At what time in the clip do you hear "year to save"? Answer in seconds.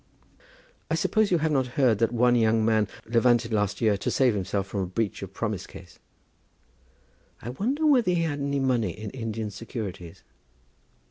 3.81-4.33